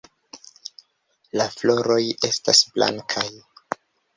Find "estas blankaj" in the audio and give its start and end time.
2.31-3.29